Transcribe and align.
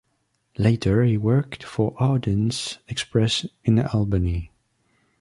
Later 0.57 1.03
he 1.03 1.15
worked 1.15 1.61
for 1.63 1.93
Harnden's 1.99 2.79
Express 2.87 3.45
in 3.63 3.77
Albany. 3.77 4.51